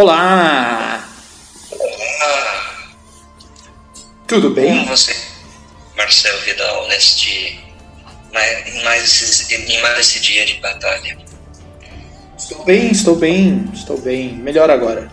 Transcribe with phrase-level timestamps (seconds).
[0.00, 1.04] Olá!
[1.72, 2.88] Olá!
[4.28, 4.84] Tudo bem?
[4.84, 5.12] Como você,
[5.96, 7.60] Marcelo Vidal, neste,
[8.32, 11.18] em, mais esse, em mais esse dia de batalha?
[12.38, 14.34] Estou bem, estou bem, estou bem.
[14.34, 15.10] Melhor agora.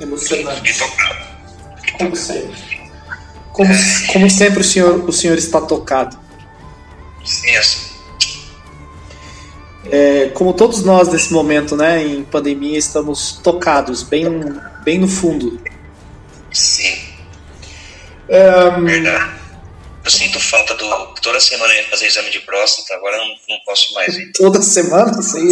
[0.00, 0.74] Emocionante.
[1.98, 2.82] Como sempre.
[3.52, 3.74] Como,
[4.12, 6.18] como sempre o senhor, o senhor está tocado.
[9.92, 14.24] É, como todos nós nesse momento, né, em pandemia, estamos tocados, bem,
[14.82, 15.62] bem no fundo.
[16.50, 16.98] Sim.
[18.26, 19.42] Um, Verdade.
[20.02, 21.06] Eu sinto falta do.
[21.20, 24.32] Toda semana eu ia fazer exame de próstata, agora eu não, não posso mais ir.
[24.32, 25.48] toda semana, sim.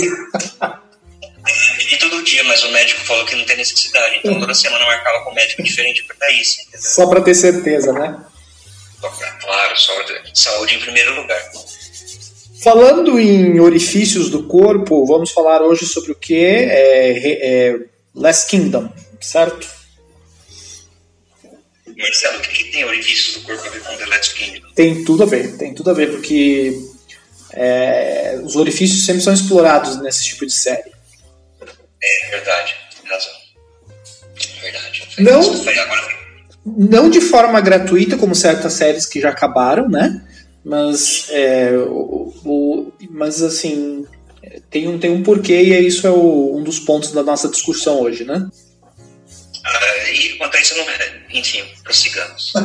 [1.90, 4.88] E todo dia, mas o médico falou que não tem necessidade, então toda semana eu
[4.88, 6.80] marcava com um médico diferente pra isso, entendeu?
[6.80, 8.16] Só para ter certeza, né?
[9.40, 11.40] Claro, saúde, saúde em primeiro lugar.
[12.62, 16.34] Falando em orifícios do corpo, vamos falar hoje sobre o que?
[16.34, 17.80] É, é
[18.14, 19.66] Last Kingdom, certo?
[21.96, 24.68] Marcelo, o que, tem orifícios do corpo a ver com The Last Kingdom?
[24.74, 26.78] Tem tudo a ver, tem tudo a ver, porque
[27.52, 30.92] é, os orifícios sempre são explorados nesse tipo de série.
[32.02, 33.32] É verdade, tem razão.
[34.60, 35.08] Verdade.
[35.18, 36.20] Não-.
[36.62, 40.26] Não de forma gratuita, como certas séries que já acabaram, né?
[40.64, 44.04] Mas, é, o, o- mas assim,
[44.42, 47.48] é, tem um, tem um porquê e isso é o- um dos pontos da nossa
[47.48, 48.46] discussão hoje, né?
[49.64, 51.22] Ah, e quanto a isso, não é.
[51.32, 52.52] Enfim, prossigamos.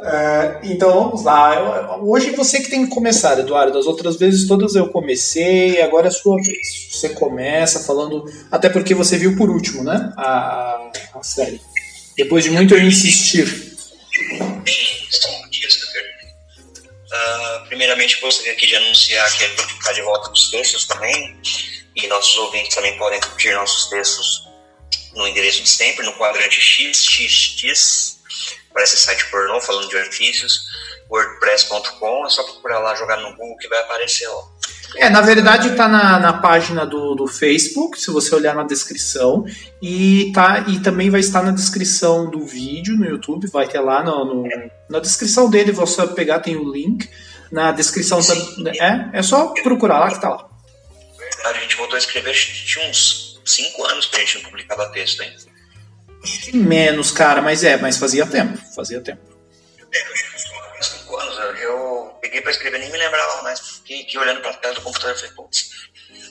[0.00, 1.56] É, então vamos lá.
[1.56, 3.76] Eu- hoje você que tem que começar, Eduardo.
[3.76, 6.88] As outras vezes todas eu comecei, agora é a sua vez.
[6.92, 8.24] Você começa falando.
[8.48, 10.12] Até porque você viu por último, né?
[10.16, 11.60] A, a série.
[12.16, 13.46] Depois de muito eu insistir.
[14.64, 14.74] Tem
[15.10, 15.47] cinco
[17.10, 20.84] Ah, primeiramente, gostaria aqui de anunciar que a gente está de volta com os textos
[20.86, 21.40] também.
[21.96, 24.44] E nossos ouvintes também podem curtir nossos textos
[25.14, 28.18] no endereço de sempre, no quadrante XXX.
[28.72, 30.60] Parece site pornô falando de orifícios.
[31.10, 32.26] WordPress.com.
[32.26, 34.28] É só procurar lá, jogar no Google que vai aparecer.
[34.28, 34.57] Ó.
[34.96, 39.44] É, na verdade tá na, na página do, do Facebook, se você olhar na descrição.
[39.82, 44.02] E, tá, e também vai estar na descrição do vídeo no YouTube, vai ter lá
[44.02, 44.48] no, no-
[44.88, 47.08] na descrição dele, você pegar, tem o link.
[47.52, 50.48] Na descrição tam- é, é só procurar lá que tá lá.
[51.44, 55.22] A gente voltou a escrever, tinha uns 5 anos que a gente não publicava texto,
[55.22, 55.32] hein?
[56.52, 59.20] Menos, cara, mas é, mas fazia tempo, fazia tempo.
[60.78, 63.60] Há cinco anos, eu peguei pra escrever, nem me lembrava mais.
[63.60, 65.70] Fiquei aqui olhando pra tela do computador e falei, putz,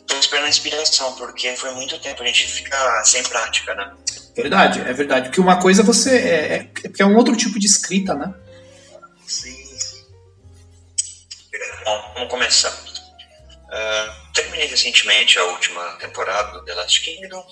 [0.05, 3.93] tô esperando a inspiração, porque foi muito tempo a gente fica sem prática, né?
[4.35, 5.29] Verdade, é verdade.
[5.29, 8.33] Porque uma coisa você é, é, é é um outro tipo de escrita, né?
[9.25, 9.57] Sim.
[11.83, 12.77] Bom, vamos começar.
[13.69, 17.45] Ah, terminei recentemente a última temporada do The Last Kingdom.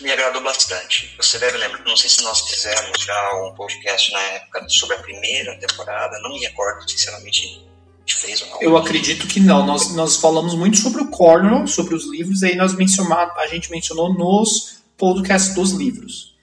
[0.00, 1.14] Me agradou bastante.
[1.16, 4.98] Você deve lembrar, não sei se nós fizemos já um podcast na época sobre a
[5.00, 7.64] primeira temporada, não me recordo, sinceramente,
[8.06, 8.62] se fez ou não.
[8.62, 9.64] Eu acredito que não.
[9.64, 13.46] Nós, nós falamos muito sobre o Cornwell, sobre os livros, e aí nós mencionamos, a
[13.46, 16.34] gente mencionou nos podcasts dos livros.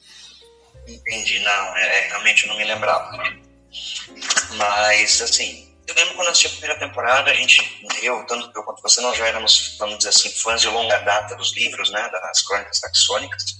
[0.87, 3.23] Entendi, não, é, realmente eu não me lembrava.
[4.55, 8.81] Mas, assim, eu lembro quando assisti a primeira temporada, a gente, eu, tanto eu quanto
[8.81, 12.41] você, nós já éramos, vamos dizer assim, fãs de longa data dos livros, né, das
[12.41, 13.57] crônicas saxônicas.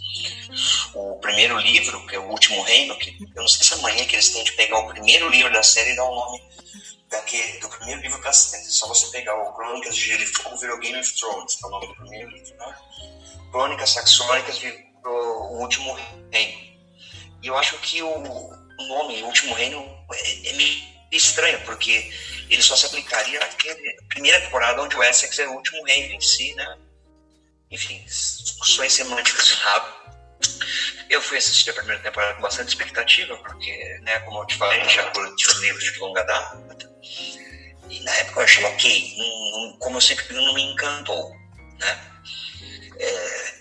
[0.94, 4.16] O primeiro livro, que é O Último Reino, que eu não sei se amanhã que
[4.16, 6.42] eles têm de pegar o primeiro livro da série e dar o nome
[7.10, 8.64] daquele, do primeiro livro pra série.
[8.64, 11.66] É só você pegar o Crônicas de Gelo e Fogo virou Game of Thrones, que
[11.66, 12.76] é o nome do primeiro livro, né?
[13.52, 15.98] Crônicas Saxônicas virou O Último
[16.32, 16.72] Reino.
[17.44, 19.80] E eu acho que o nome, o Último Reino,
[20.14, 22.12] é, é meio estranho, porque
[22.50, 23.78] ele só se aplicaria naquela
[24.10, 26.78] primeira temporada onde o Essex é o último reino em si, né?
[27.70, 30.02] Enfim, discussões semânticas rabo.
[31.10, 34.80] Eu fui assistir a primeira temporada com bastante expectativa, porque, né, como eu te falei,
[34.80, 36.92] a gente já curtiu os livros de longa data.
[37.90, 39.16] E na época eu achei ok,
[39.80, 41.36] como eu sempre digo, não me encantou,
[41.80, 42.12] né?
[42.98, 43.61] É,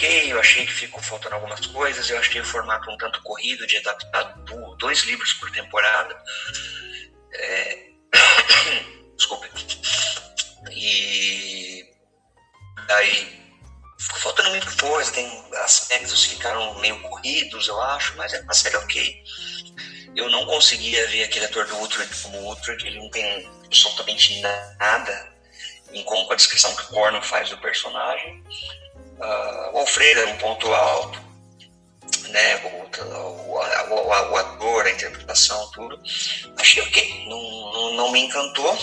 [0.00, 3.66] ok, eu achei que ficou faltando algumas coisas, eu achei o formato um tanto corrido
[3.66, 6.16] de adaptar do- dois livros por temporada.
[7.34, 7.90] É,
[9.16, 9.50] Desculpe.
[10.70, 11.84] E
[12.88, 13.42] aí
[13.98, 18.54] ficou faltando muita coisa, tem aspectos que ficaram meio corridos, eu acho, mas é uma
[18.54, 19.22] série ok.
[20.16, 25.30] Eu não conseguia ver aquele ator do Uhtred como Uhtred, ele não tem absolutamente nada
[25.92, 28.42] em comum com a descrição que o Corno faz do personagem.
[29.22, 31.20] Ah, o Alfredo era um ponto alto,
[32.28, 32.56] né?
[32.64, 36.00] O, o, o, o ator, a interpretação, tudo.
[36.56, 38.76] Achei ok, não, não, não me encantou.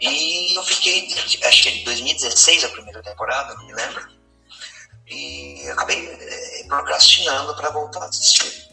[0.00, 1.08] E eu fiquei,
[1.44, 4.08] acho que em 2016 a primeira temporada, não me lembro.
[5.06, 8.64] E acabei é, procrastinando para voltar a assistir.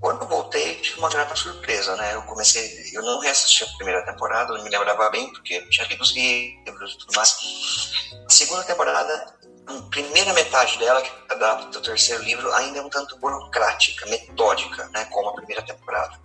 [0.00, 2.14] Quando voltei, tive uma grata surpresa, né?
[2.14, 6.02] Eu comecei, eu não reassisti a primeira temporada, não me lembrava bem, porque tinha lido
[6.02, 7.36] os livros e tudo mais.
[8.26, 9.34] A segunda temporada,
[9.90, 15.04] primeira metade dela, que adapta do terceiro livro, ainda é um tanto burocrática, metódica, né?
[15.06, 16.18] Como a primeira temporada.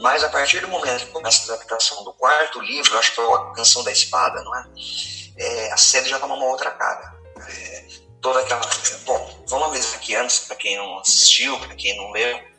[0.00, 3.24] Mas a partir do momento que começa a adaptação do quarto livro, acho que é
[3.24, 4.66] a Canção da Espada, não é?
[5.36, 7.14] é a série já toma uma outra cara.
[7.48, 7.86] É,
[8.20, 8.62] toda aquela.
[9.04, 12.52] Bom, vamos avisar aqui antes, para quem não assistiu, para quem não leu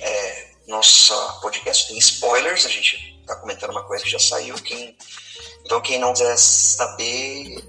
[0.00, 4.54] é, nosso podcast tem spoilers, a gente está comentando uma coisa que já saiu.
[4.56, 4.96] Quem,
[5.64, 7.64] então, quem não quiser saber,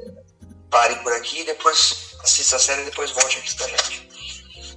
[0.69, 4.09] pare por aqui e depois assista a série e depois volte aqui pra gente.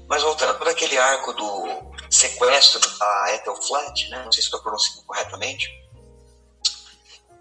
[0.08, 4.22] Mas voltando, todo aquele arco do sequestro da Ethel Flat, né?
[4.24, 5.68] não sei se estou pronunciando corretamente,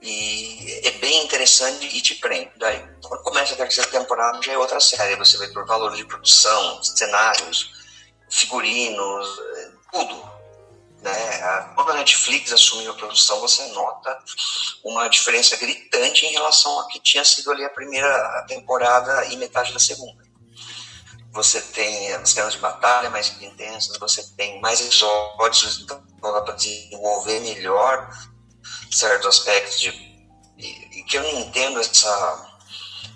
[0.02, 2.52] e é bem interessante e te prende.
[2.58, 5.16] Daí, quando começa a terceira temporada, já é outra série.
[5.18, 7.70] Você vê por valores de produção, cenários,
[8.28, 9.28] figurinos,
[9.92, 10.41] tudo.
[11.02, 11.74] Né?
[11.74, 14.18] Quando a Netflix assumiu a produção, você nota
[14.84, 19.74] uma diferença gritante em relação a que tinha sido ali a primeira temporada e metade
[19.74, 20.22] da segunda.
[21.32, 26.54] Você tem as cenas de batalha mais intensas, você tem mais episódios, então dá para
[26.54, 28.10] desenvolver melhor
[28.92, 30.12] certos aspectos de
[30.58, 32.60] e, que eu não entendo essa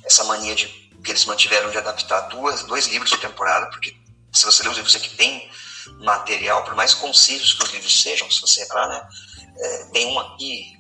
[0.04, 0.68] essa mania de
[1.04, 3.96] que eles mantiveram de adaptar duas dois livros por temporada, porque
[4.32, 5.52] se você ler os livros que tem
[6.00, 9.08] material, por mais concisos que os livros sejam, se você entrar, né?
[9.58, 10.74] É, tem um aqui,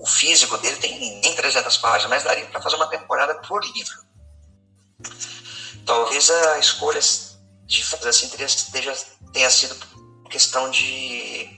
[0.00, 4.04] o, físico dele tem nem 300 páginas, mas daria para fazer uma temporada por livro.
[5.84, 7.00] Talvez a escolha
[7.66, 8.94] de fazer assim tenha,
[9.32, 9.76] tenha sido
[10.30, 11.48] questão de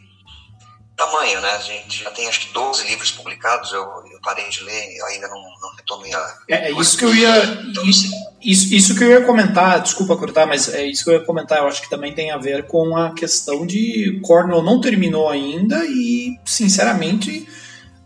[0.97, 1.51] tamanho, né?
[1.51, 5.29] A gente já tem acho que 12 livros publicados, eu, eu parei de ler, ainda
[5.29, 6.39] não, não retomei a.
[6.49, 7.45] É, é isso que eu ia.
[7.85, 8.09] Isso,
[8.47, 11.59] isso, isso que eu ia comentar, desculpa cortar, mas é isso que eu ia comentar,
[11.59, 15.85] eu acho que também tem a ver com a questão de Cornwall não terminou ainda
[15.85, 17.49] e, sinceramente,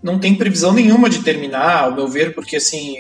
[0.02, 2.96] não tem previsão nenhuma de terminar, ao meu ver, porque assim,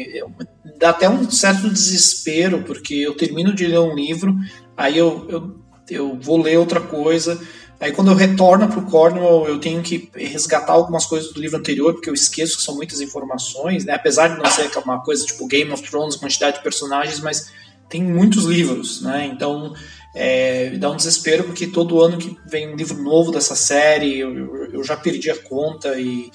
[0.78, 4.36] dá até um certo desespero, porque eu termino de ler um livro,
[4.76, 5.56] aí eu, eu,
[5.88, 7.40] eu vou ler outra coisa
[7.80, 11.58] Aí quando eu retorno para o Cornwall, eu tenho que resgatar algumas coisas do livro
[11.58, 13.94] anterior, porque eu esqueço que são muitas informações, né?
[13.94, 17.50] Apesar de não ser uma coisa tipo Game of Thrones, quantidade de personagens, mas
[17.88, 19.30] tem muitos livros, né?
[19.32, 19.72] Então
[20.14, 24.66] é, dá um desespero porque todo ano que vem um livro novo dessa série, eu,
[24.72, 26.30] eu já perdi a conta e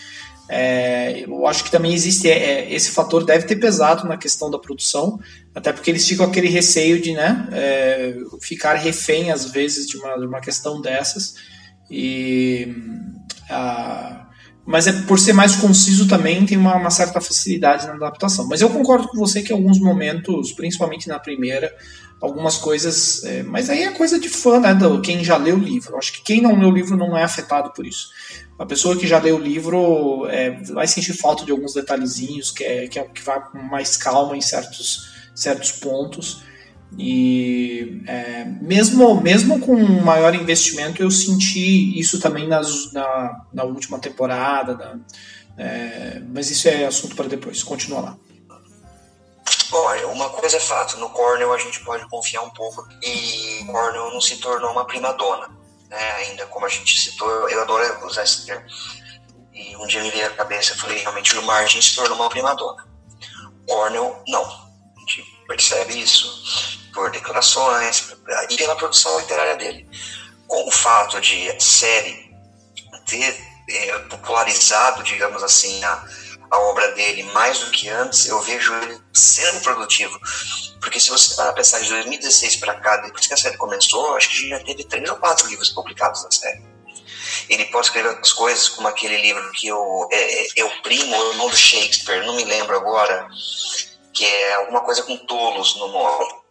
[0.47, 4.59] é, eu acho que também existe é, esse fator deve ter pesado na questão da
[4.59, 5.19] produção,
[5.53, 10.18] até porque eles ficam aquele receio de né, é, ficar refém às vezes de uma,
[10.18, 11.36] de uma questão dessas.
[11.89, 12.75] E,
[13.50, 14.27] a,
[14.65, 18.47] mas é por ser mais conciso também tem uma, uma, certa facilidade na adaptação.
[18.47, 21.71] Mas eu concordo com você que em alguns momentos, principalmente na primeira,
[22.22, 23.24] algumas coisas.
[23.24, 24.74] É, mas aí é coisa de fã, né?
[24.74, 25.98] Do, quem já leu o livro.
[25.98, 28.10] Acho que quem não leu o livro não é afetado por isso.
[28.58, 32.64] A pessoa que já leu o livro é, vai sentir falta de alguns detalhezinhos, que,
[32.64, 36.44] é, que, é, que vai com mais calma em certos, certos pontos.
[36.98, 44.00] E é, mesmo, mesmo com maior investimento, eu senti isso também nas, na, na última
[44.00, 45.02] temporada.
[45.57, 47.62] é, mas isso é assunto para depois.
[47.62, 48.18] Continua lá.
[49.69, 54.12] Bom, uma coisa é fato: no Cornell a gente pode confiar um pouco e Cornell
[54.12, 58.24] não se tornou uma prima dona né, ainda como a gente citou, eu adoro usar
[58.24, 58.66] esse termo.
[59.54, 62.30] E um dia me veio à cabeça, eu falei, realmente o Martin se tornou uma
[62.30, 62.86] primadona.
[63.68, 64.44] Cornell, não.
[64.44, 68.14] A gente percebe isso por declarações
[68.50, 69.90] e pela produção literária dele.
[70.48, 72.34] Com o fato de a série
[73.06, 73.38] ter
[73.69, 76.04] é, popularizado, digamos assim, a,
[76.49, 80.19] a obra dele mais do que antes, eu vejo ele sendo produtivo.
[80.80, 84.30] Porque se você parar pensar de 2016 para cá, depois que a série começou, acho
[84.30, 86.64] que já teve três ou quatro livros publicados na série.
[87.49, 91.31] Ele pode escrever outras coisas, como aquele livro que eu, é, é, o primo, o
[91.31, 93.28] irmão do Shakespeare, não me lembro agora,
[94.14, 96.45] que é alguma coisa com tolos no nome.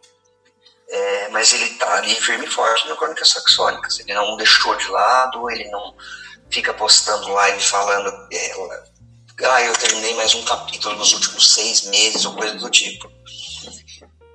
[0.87, 3.99] É, mas ele está ali firme e forte na Crônicas Saxônicas.
[3.99, 5.95] Ele não deixou de lado, ele não
[6.49, 8.09] fica postando live falando.
[8.31, 8.55] É,
[9.43, 13.11] ah, eu terminei mais um capítulo nos últimos seis meses ou coisa do tipo.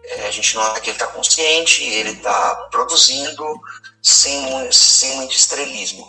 [0.05, 3.61] É, a gente nota que ele está consciente, ele está produzindo
[4.03, 6.07] sem, sem muito estrelismo,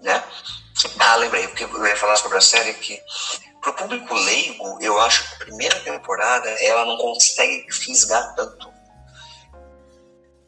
[0.00, 0.22] né?
[0.98, 3.00] Ah, lembrei, porque eu ia falar sobre a série que
[3.60, 8.73] para o público leigo, eu acho que a primeira temporada ela não consegue fisgar tanto.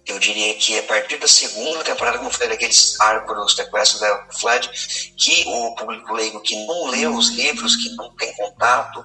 [0.07, 4.29] Eu diria que a partir da segunda temporada, como falei, daqueles arcos The Quest da
[4.39, 4.71] Flood,
[5.17, 9.05] que o público leigo que não leu os livros, que não tem contato,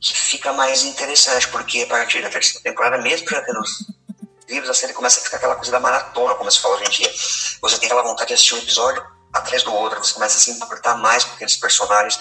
[0.00, 3.84] que fica mais interessante, porque a partir da terceira temporada, mesmo já tendo os
[4.48, 6.90] livros, a série começa a ficar aquela coisa da maratona, como se fala hoje em
[6.90, 7.12] dia.
[7.60, 10.50] Você tem aquela vontade de assistir um episódio atrás do outro, você começa a se
[10.50, 12.18] importar mais com aqueles personagens,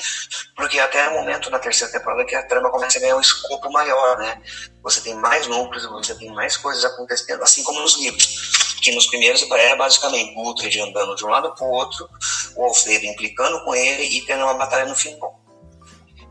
[0.56, 3.72] porque até o momento na terceira temporada que a trama começa a ganhar um escopo
[3.72, 4.42] maior, né?
[4.84, 9.08] Você tem mais núcleos, você tem mais coisas acontecendo, assim como nos livros, que nos
[9.08, 12.10] primeiros era basicamente o Utrecht andando de um lado para o outro,
[12.56, 15.48] o Alfredo implicando com ele e tendo uma batalha no final.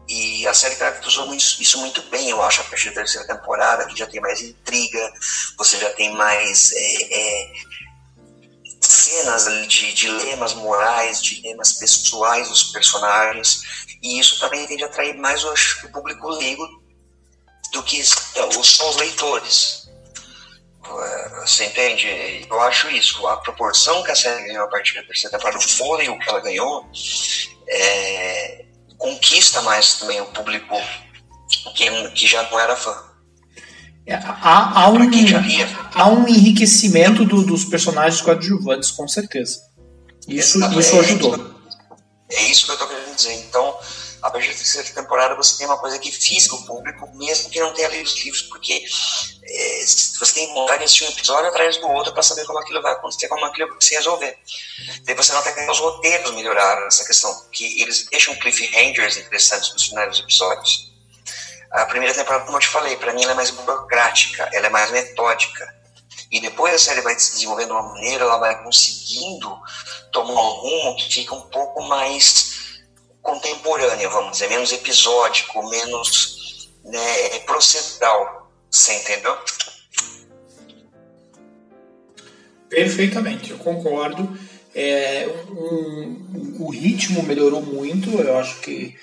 [0.08, 3.98] E a série caracterizou isso muito bem, eu acho, a partir da terceira temporada, que
[3.98, 5.12] já tem mais intriga,
[5.58, 7.52] você já tem mais é, é,
[8.86, 13.62] cenas de dilemas morais, dilemas pessoais dos personagens,
[14.02, 15.54] e isso também tende a atrair mais o,
[15.92, 16.66] público leigo
[17.72, 19.86] do que os, os leitores.
[20.84, 22.46] É, você entende?
[22.48, 23.26] Eu acho isso.
[23.26, 26.40] A proporção que a série ganhou a partir da terceira temporada, o fôlego que ela
[26.40, 26.88] ganhou,
[27.68, 28.64] é,
[28.96, 30.76] conquista mais também o público
[31.74, 33.15] que, que já não era fã.
[34.08, 34.98] Há, há, um,
[35.94, 39.60] há um enriquecimento do, dos personagens coadjuvantes, com certeza.
[40.28, 41.56] Isso, isso ajudou.
[42.30, 43.34] É isso que eu estou querendo dizer.
[43.34, 43.76] Então,
[44.22, 47.60] a partir da terceira temporada você tem uma coisa que fisga o público, mesmo que
[47.60, 48.84] não tenha lido os livros, porque
[49.44, 52.82] é, você tem vontade de assistir um episódio atrás do outro para saber como aquilo
[52.82, 54.36] vai acontecer, como aquilo vai se resolver.
[55.04, 59.84] Daí você nota que os roteiros melhoraram nessa questão, que eles deixam cliffhangers interessantes nos
[59.84, 60.85] finais dos episódios.
[61.70, 64.70] A primeira temporada, como eu te falei, para mim ela é mais burocrática, ela é
[64.70, 65.74] mais metódica.
[66.30, 69.56] E depois a série vai se desenvolvendo de uma maneira, ela vai conseguindo
[70.10, 72.80] tomar um rumo que fica um pouco mais
[73.22, 78.50] contemporânea, vamos dizer, menos episódico, menos né, procedural.
[78.70, 79.36] Você entendeu?
[82.68, 84.38] Perfeitamente, eu concordo.
[84.74, 88.94] É, um, o ritmo melhorou muito, eu acho que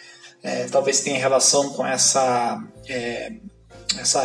[0.44, 3.32] é, talvez tenha relação com essa é,
[3.98, 4.22] essa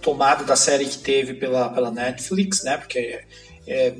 [0.00, 2.78] tomada da série que teve pela, pela Netflix, né?
[2.78, 3.20] Porque
[3.66, 3.94] é,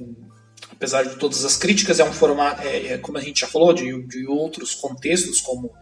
[0.72, 3.72] apesar de todas as críticas, é um formato, é, é, como a gente já falou,
[3.72, 5.74] de, de outros contextos, como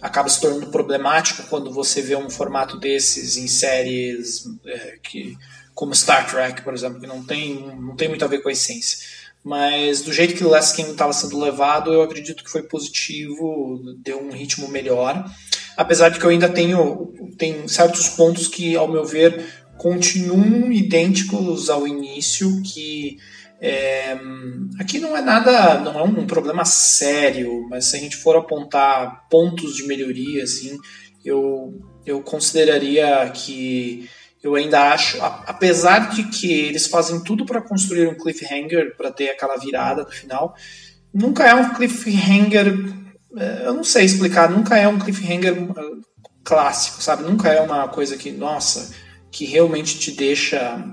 [0.00, 5.36] acaba se tornando problemático quando você vê um formato desses em séries é, que,
[5.74, 8.52] como Star Trek, por exemplo, que não tem, não tem muito a ver com a
[8.52, 8.98] essência.
[9.44, 13.80] Mas do jeito que o Last King estava sendo levado, eu acredito que foi positivo,
[13.98, 15.24] deu um ritmo melhor.
[15.76, 19.44] Apesar de que eu ainda tenho tem certos pontos que, ao meu ver,
[19.76, 23.16] continuam idênticos ao início, que
[23.60, 24.16] é,
[24.78, 29.26] aqui não é nada, não é um problema sério, mas se a gente for apontar
[29.28, 30.76] pontos de melhoria, assim,
[31.24, 34.08] eu, eu consideraria que
[34.42, 39.30] eu ainda acho, apesar de que eles fazem tudo para construir um cliffhanger, para ter
[39.30, 40.54] aquela virada no final,
[41.14, 42.74] nunca é um cliffhanger,
[43.36, 46.00] é, eu não sei explicar, nunca é um cliffhanger uh,
[46.42, 47.22] clássico, sabe?
[47.22, 48.92] Nunca é uma coisa que, nossa,
[49.30, 50.84] que realmente te deixa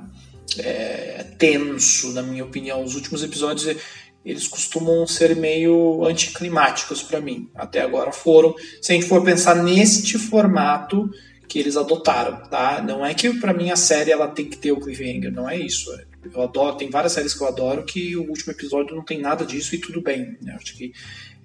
[0.60, 2.84] é, tenso, na minha opinião.
[2.84, 3.76] Os últimos episódios
[4.24, 7.50] eles costumam ser meio anticlimáticos para mim.
[7.56, 8.54] Até agora foram.
[8.82, 11.10] Se a gente for pensar neste formato,
[11.50, 12.82] que eles adotaram, tá?
[12.82, 15.58] Não é que para mim a série ela tem que ter o cliffhanger, não é
[15.58, 15.90] isso.
[16.32, 19.44] Eu adoro, tem várias séries que eu adoro que o último episódio não tem nada
[19.44, 20.38] disso e tudo bem.
[20.42, 20.56] Né?
[20.56, 20.94] Acho que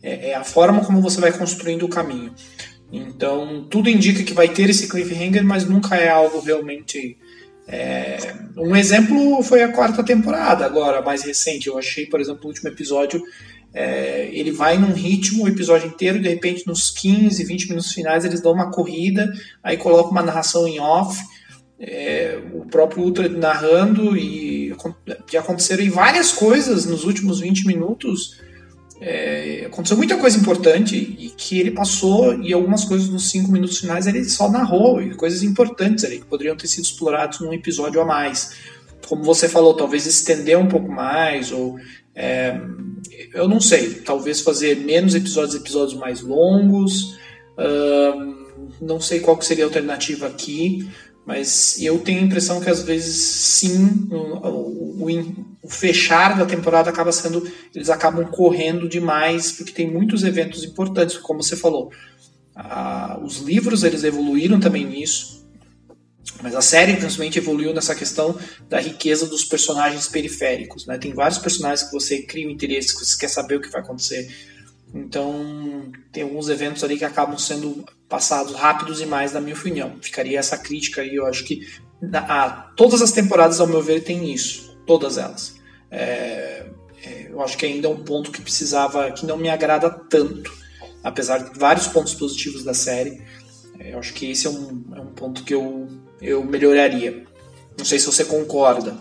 [0.03, 2.35] é, é, a forma como você vai construindo o caminho.
[2.93, 7.17] Então tudo indica que vai ter esse cliffhanger, mas nunca é algo realmente
[7.67, 8.19] é,
[8.59, 11.67] um exemplo foi a quarta temporada, agora, mais recente.
[11.67, 13.23] Eu achei, por exemplo, o último episódio
[13.75, 18.25] é, ele vai num ritmo o episódio inteiro, de repente nos 15, 20 minutos finais
[18.25, 21.21] eles dão uma corrida, aí coloca uma narração em off,
[21.79, 24.73] é, o próprio Ultra narrando e,
[25.33, 28.41] e aconteceram várias coisas nos últimos 20 minutos.
[29.01, 33.79] É, aconteceu muita coisa importante e que ele passou, e algumas coisas nos 5 minutos
[33.79, 38.01] finais ele só narrou, e coisas importantes ali que poderiam ter sido explorados num episódio
[38.01, 38.57] a mais.
[39.07, 41.77] Como você falou, talvez estender um pouco mais, ou
[42.15, 42.61] é,
[43.33, 47.19] eu não sei, talvez fazer menos episódios, episódios mais longos.
[48.81, 50.89] Não sei qual que seria a alternativa aqui,
[51.27, 55.11] mas eu tenho a impressão que às vezes sim, o, o,
[55.63, 57.51] o, fechar da temporada acaba sendo.
[57.75, 61.91] Eles acabam correndo demais, porque tem muitos eventos importantes, como você falou.
[62.55, 65.44] Ah, os livros eles evoluíram também nisso.
[66.43, 68.39] Mas a série principalmente evoluiu nessa questão
[68.69, 70.87] da riqueza dos personagens periféricos.
[70.87, 70.99] Né?
[70.99, 73.83] Tem vários personagens que você cria um interesse, que você quer saber o que vai
[73.83, 74.35] acontecer.
[74.95, 79.99] Então, tem alguns eventos ali que acabam sendo passados rápidos demais, na minha opinião.
[80.01, 81.67] Ficaria essa crítica aí, eu acho que
[82.13, 84.77] a, todas as temporadas, ao meu ver, tem isso.
[84.87, 85.57] todas elas.
[85.91, 86.67] É,
[87.03, 90.53] é, eu acho que ainda é um ponto que precisava, que não me agrada tanto,
[91.03, 93.23] apesar de vários pontos positivos da série.
[93.79, 95.89] É, eu acho que esse é um, é um ponto que eu,
[96.21, 97.27] eu melhoraria.
[97.77, 98.97] Não sei se você concorda.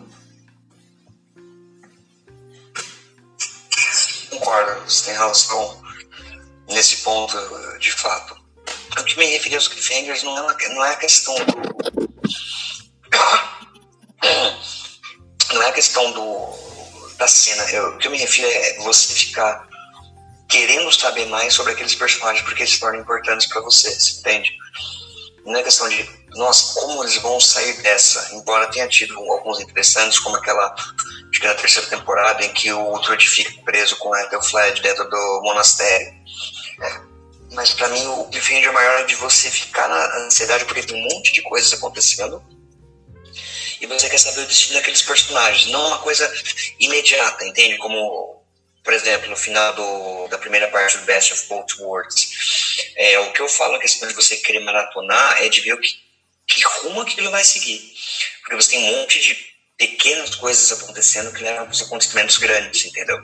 [4.29, 5.82] Concordo, você tem razão
[6.67, 7.38] nesse ponto,
[7.79, 8.41] de fato.
[9.00, 11.74] O que me referi aos cliffhangers não é, não é a questão do.
[15.53, 17.63] Não é a questão do, da cena.
[17.70, 19.67] Eu, o que eu me refiro é você ficar
[20.50, 24.51] querendo saber mais sobre aqueles personagens porque eles se tornam importantes para você, você entende?
[25.46, 26.03] Não é questão de,
[26.35, 28.33] nossa, como eles vão sair dessa?
[28.33, 32.99] Embora tenha tido alguns interessantes, como aquela, acho que na terceira temporada, em que o
[32.99, 36.13] Trudy fica preso com o Ethelfled dentro do monastério.
[37.51, 41.15] Mas para mim o cliffhanger maior é de você ficar na ansiedade porque tem um
[41.15, 42.43] monte de coisas acontecendo
[43.83, 46.31] e você quer saber o destino daqueles personagens, não uma coisa
[46.79, 47.77] imediata, entende?
[47.77, 48.41] Como,
[48.81, 52.29] por exemplo, no final do, da primeira parte do Best of Both Worlds.
[52.95, 55.81] É, o que eu falo, a questão de você querer maratonar é de ver o
[55.81, 55.89] que,
[56.47, 57.81] que rumo aquilo vai seguir.
[58.41, 59.38] Porque você tem um monte de
[59.77, 63.23] pequenas coisas acontecendo que levam para os acontecimentos grandes, entendeu?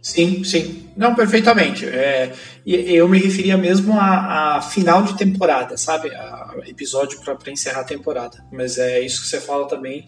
[0.00, 0.92] Sim, sim.
[0.96, 1.84] Não, perfeitamente.
[1.84, 2.32] É,
[2.64, 6.14] eu me referia mesmo a, a, final de temporada, sabe?
[6.14, 8.44] A episódio para encerrar a temporada.
[8.52, 10.06] Mas é isso que você fala também.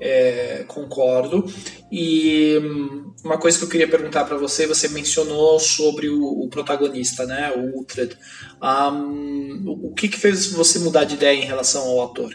[0.00, 1.44] É, concordo.
[1.92, 6.48] E hum, uma coisa que eu queria perguntar para você, você mencionou sobre o, o
[6.48, 8.16] protagonista, né, o Uhtred.
[8.62, 12.34] Um, o que, que fez você mudar de ideia em relação ao ator?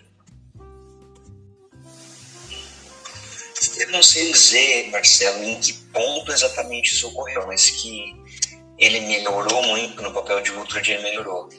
[3.79, 8.13] Eu não sei dizer, Marcelo, em que ponto exatamente isso ocorreu, mas que
[8.77, 11.50] ele melhorou muito no papel de Ultra, ele melhorou.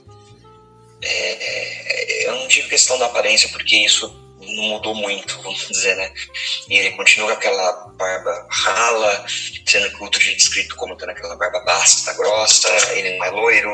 [1.03, 5.97] É, é, eu não digo questão da aparência, porque isso não mudou muito, vamos dizer,
[5.97, 6.13] né?
[6.69, 9.27] E ele continua com aquela barba rala,
[9.65, 13.31] sendo que o Ultra é descrito como tendo aquela barba basta, grossa, ele não é
[13.31, 13.71] loiro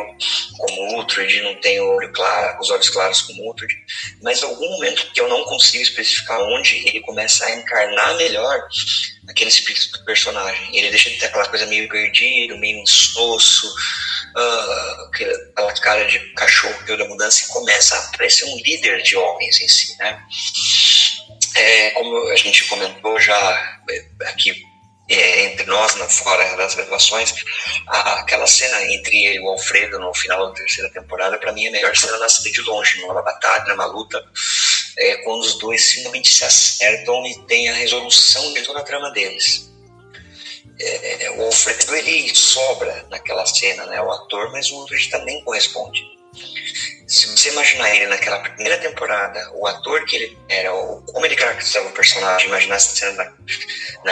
[0.58, 3.66] como o ele não tem olho claro, os olhos claros como o Ultra,
[4.22, 8.68] mas algum momento que eu não consigo especificar onde ele começa a encarnar melhor
[9.28, 10.76] aquele espírito do personagem.
[10.76, 13.66] Ele deixa de ter aquela coisa meio perdido, meio insosso,
[14.36, 19.16] uh, aquela cara de cachorro que da mudança e começa a aparecer um líder de
[19.16, 20.22] homens em si, né?
[21.54, 24.62] É, como a gente comentou já é, aqui
[25.08, 27.34] é, entre nós, na fora das gravações,
[27.86, 31.68] aquela cena entre ele e o Alfredo no final da terceira temporada, para mim é
[31.68, 34.24] a melhor cena da série de longe, numa batalha, numa luta,
[34.98, 39.10] é, quando os dois finalmente se acertam e tem a resolução de toda a trama
[39.10, 39.70] deles.
[40.80, 46.00] É, o Alfredo ele sobra naquela cena, né, o ator, mas o outro também corresponde
[47.12, 51.88] se você imaginar ele naquela primeira temporada, o ator que ele era, como ele caracterizava
[51.88, 53.32] o personagem, imaginar essa cena na,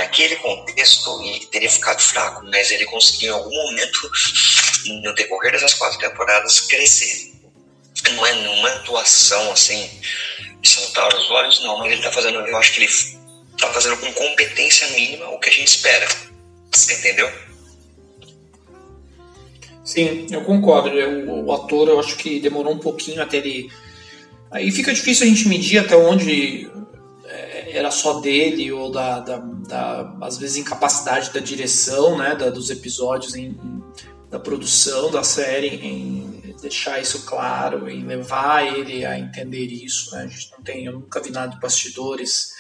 [0.00, 4.10] naquele contexto, e teria ficado fraco, mas ele conseguiu em algum momento,
[5.02, 7.32] no decorrer dessas quatro temporadas, crescer.
[8.12, 9.90] Não é numa atuação assim,
[10.68, 12.92] saltar os olhos, não, mas ele tá fazendo, eu acho que ele
[13.58, 16.06] tá fazendo com competência mínima o que a gente espera.
[16.72, 17.30] Você entendeu?
[19.84, 20.90] Sim, eu concordo.
[20.90, 23.70] O, o, ator, eu acho que demorou um pouquinho até ele.
[24.50, 26.70] Aí fica difícil a gente medir até onde
[27.24, 32.50] é, era só dele ou da, da, da às vezes incapacidade da direção, né, da,
[32.50, 33.56] dos episódios, em,
[34.30, 40.14] da produção da série, em deixar isso claro, em levar ele a entender isso.
[40.14, 40.22] Né?
[40.22, 42.52] A gente não tem, eu nunca vi nada de bastidores,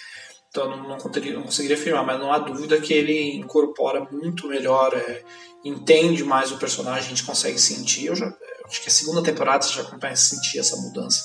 [0.48, 4.48] então não, não, conseguiria, não conseguiria afirmar, mas não há dúvida que ele incorpora muito
[4.48, 4.94] melhor.
[4.94, 5.22] É,
[5.64, 8.06] entende mais o personagem, a gente consegue sentir.
[8.06, 8.32] Eu, já,
[8.64, 11.24] acho que a segunda temporada você já começa a sentir essa mudança.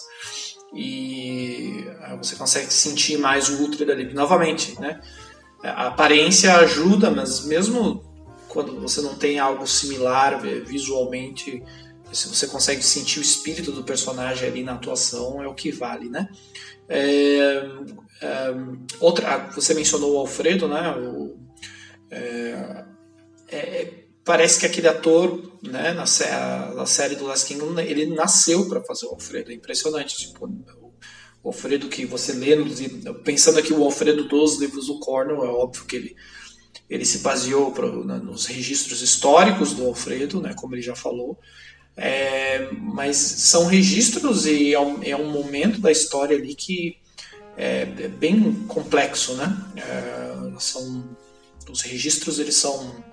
[0.73, 1.86] E
[2.17, 4.13] você consegue sentir mais o Ultra dali.
[4.13, 4.99] Novamente, né?
[5.63, 8.04] A aparência ajuda, mas mesmo
[8.49, 11.63] quando você não tem algo similar visualmente,
[12.15, 16.10] se você consegue sentir o espírito do personagem ali na atuação, é o que vale,
[16.10, 16.30] né?
[16.88, 17.62] É,
[18.21, 18.54] é,
[18.99, 20.95] outra, você mencionou o Alfredo, né?
[20.97, 21.38] O,
[22.10, 22.86] é,
[23.49, 26.04] é parece que aquele ator, né, na,
[26.73, 29.51] na série do Last Kingdom, ele nasceu para fazer o Alfredo.
[29.51, 30.17] É impressionante.
[30.17, 30.47] Tipo,
[31.43, 32.58] o Alfredo que você lê,
[33.23, 36.15] pensando aqui o Alfredo dos livros do Cornell, é óbvio que ele,
[36.89, 37.71] ele se baseou
[38.04, 41.38] né, nos registros históricos do Alfredo, né, como ele já falou.
[41.97, 46.97] É, mas são registros e é um, é um, momento da história ali que
[47.55, 49.58] é, é bem complexo, né?
[49.77, 51.05] É, são,
[51.69, 53.03] os registros eles são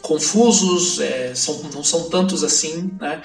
[0.00, 3.22] confusos, é, são, não são tantos assim, né?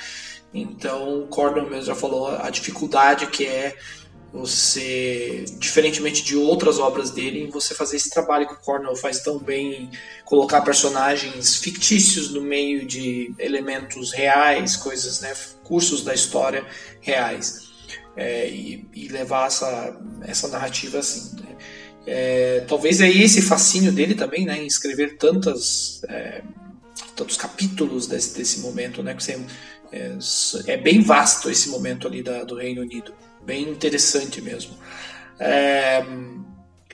[0.54, 3.78] Então, o Cordon mesmo já falou a dificuldade que é
[4.34, 9.38] você, diferentemente de outras obras dele, você fazer esse trabalho que o Cornell faz tão
[9.38, 9.92] bem,
[10.24, 16.66] colocar personagens fictícios no meio de elementos reais, coisas, né, cursos da história
[17.02, 17.72] reais,
[18.16, 21.36] é, e, e, levar essa, essa narrativa assim.
[21.36, 21.58] Né.
[22.08, 26.42] É, talvez é esse fascínio dele também, né, em escrever tantas, é,
[27.18, 29.38] tantos capítulos desse, desse momento, né, que você,
[29.92, 30.18] é,
[30.68, 34.78] é bem vasto esse momento ali da, do Reino Unido bem interessante mesmo.
[35.40, 36.04] É,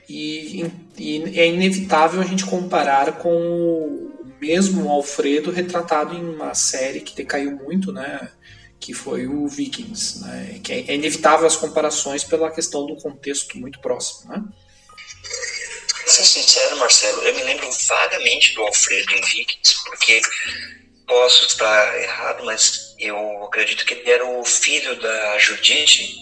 [0.07, 0.65] e,
[0.97, 7.15] e, é inevitável a gente comparar com o mesmo Alfredo retratado em uma série que
[7.15, 8.31] decaiu muito, né?
[8.79, 10.59] Que foi o Vikings, né?
[10.63, 14.43] Que é, é inevitável as comparações pela questão do contexto muito próximo, né?
[16.07, 20.21] ser sincero, Marcelo, eu me lembro vagamente do Alfredo em Vikings, porque
[21.05, 26.15] posso estar errado, mas eu acredito que ele era o filho da Judite,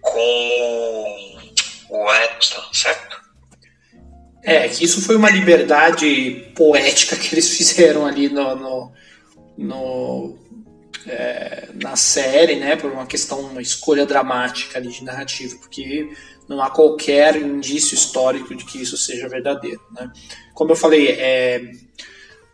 [0.00, 1.38] com
[1.90, 3.24] o Eccleston, certo?
[4.42, 8.92] É, que isso foi uma liberdade poética que eles fizeram ali no, no,
[9.56, 10.38] no
[11.06, 16.08] é, na série, né, por uma questão, uma escolha dramática ali de narrativa, porque
[16.48, 20.10] não há qualquer indício histórico de que isso seja verdadeiro, né.
[20.52, 21.62] Como eu falei, é,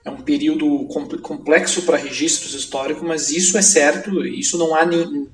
[0.05, 0.87] é um período
[1.23, 5.29] complexo para registros históricos, mas isso é certo, isso não há nem,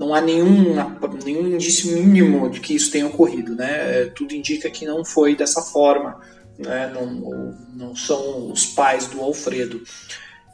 [0.00, 0.74] não há nenhum,
[1.22, 3.54] nenhum indício mínimo de que isso tenha ocorrido.
[3.54, 3.68] Né?
[3.68, 6.18] É, tudo indica que não foi dessa forma.
[6.58, 6.90] Né?
[6.94, 9.82] Não, não são os pais do Alfredo.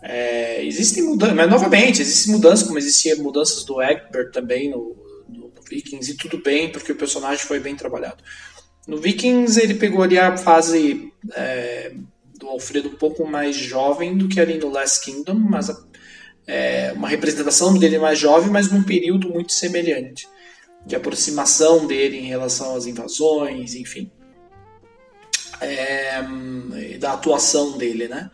[0.02, 4.96] É, existem mudanças, mas novamente, existem mudanças, como existiam mudanças do Egbert também no,
[5.28, 8.22] no, no, Vikings, e tudo bem, porque o personagem foi bem trabalhado.
[8.84, 11.92] No Vikings, ele pegou ali a fase é,
[12.36, 15.70] do Alfredo um pouco mais jovem do que ali no Last Kingdom, mas
[16.46, 20.28] é, uma representação dele mais jovem, mas num período muito semelhante,
[20.84, 24.10] de aproximação dele em relação às invasões, enfim,
[25.60, 26.22] é,
[26.98, 28.30] da atuação dele, né?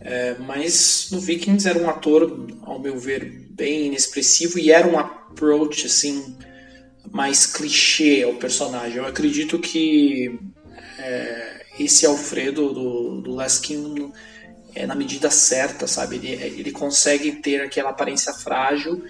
[0.00, 4.98] É, mas no Vikings era um ator, ao meu ver, bem inexpressivo e era um
[4.98, 6.36] approach assim
[7.10, 8.96] mais clichê ao personagem.
[8.96, 10.38] Eu acredito que
[10.98, 14.10] é, esse Alfredo do, do Last Kingdom
[14.74, 16.16] é na medida certa, sabe?
[16.16, 19.04] Ele, ele consegue ter aquela aparência frágil,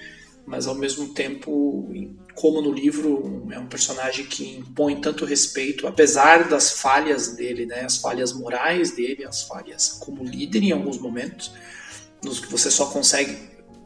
[0.47, 1.93] mas ao mesmo tempo,
[2.35, 7.85] como no livro, é um personagem que impõe tanto respeito, apesar das falhas dele, né?
[7.85, 11.53] As falhas morais dele, as falhas como líder em alguns momentos,
[12.23, 13.37] nos que você só consegue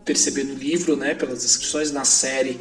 [0.04, 1.14] perceber no livro, né?
[1.14, 2.60] Pelas descrições na série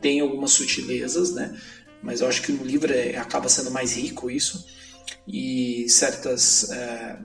[0.00, 1.56] tem algumas sutilezas, né?
[2.02, 4.66] Mas eu acho que no livro é, acaba sendo mais rico isso
[5.26, 7.18] e certas é,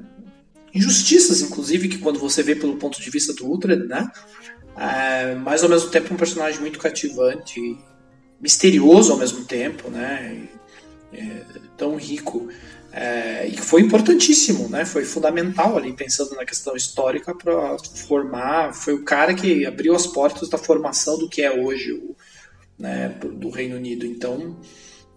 [0.73, 4.09] injustiças, inclusive, que quando você vê pelo ponto de vista do Ultra, né?
[4.77, 7.77] É, mas ao mesmo tempo um personagem muito cativante,
[8.39, 10.47] misterioso ao mesmo tempo, né?
[11.13, 11.43] É,
[11.77, 12.47] tão rico
[12.91, 14.85] é, e que foi importantíssimo, né?
[14.85, 18.73] Foi fundamental ali pensando na questão histórica para formar.
[18.73, 22.15] Foi o cara que abriu as portas da formação do que é hoje o,
[22.77, 24.05] né, do Reino Unido.
[24.05, 24.59] Então,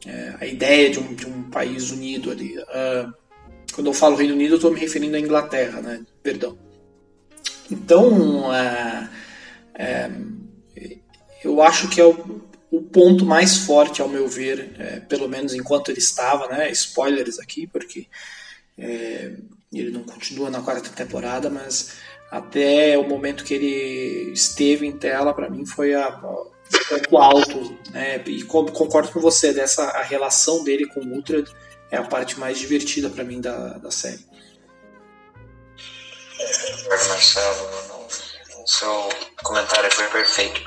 [0.06, 2.56] é, a ideia de um, de um país unido ali.
[2.58, 3.23] Uh,
[3.74, 6.00] quando eu falo Reino Unido, eu estou me referindo à Inglaterra, né?
[6.22, 6.56] Perdão.
[7.70, 9.10] Então, é,
[9.74, 10.10] é,
[11.42, 15.54] eu acho que é o, o, ponto mais forte, ao meu ver, é, pelo menos
[15.54, 16.70] enquanto ele estava, né?
[16.70, 18.06] Spoilers aqui, porque
[18.78, 19.32] é,
[19.72, 21.94] ele não continua na quarta temporada, mas
[22.30, 26.10] até o momento que ele esteve em tela, para mim foi a, a
[26.88, 28.22] ponto alto, né?
[28.26, 31.42] E concordo com você dessa a relação dele com o Ultra
[31.94, 34.24] é a parte mais divertida para mim da, da série.
[37.09, 37.70] Marcelo,
[38.62, 39.09] o seu
[39.42, 40.61] comentário foi perfeito.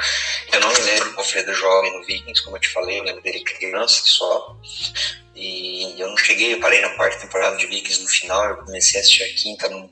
[0.54, 3.22] Eu não me lembro do Alfredo jovem no Vikings, como eu te falei, eu lembro
[3.22, 4.58] dele criança só.
[5.36, 9.00] E eu não cheguei, eu parei na quarta temporada de Vikings no final, eu comecei
[9.00, 9.90] a assistir a quinta, no,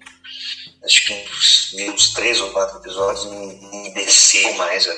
[0.83, 4.85] acho que uns, uns três ou quatro episódios, e me desceu mais.
[4.85, 4.95] Eu,